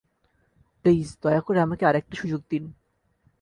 Please, 0.85 1.07
দয়া 1.21 1.41
করে 1.41 1.59
আমাকে 1.59 1.83
আরেকটা 1.85 2.15
সুযোগ 2.15 2.41
দিন। 2.49 2.63